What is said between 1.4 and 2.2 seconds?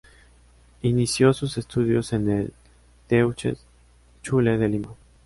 estudios